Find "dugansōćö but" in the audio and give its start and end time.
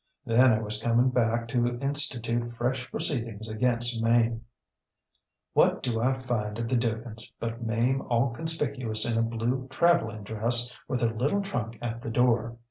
6.75-7.61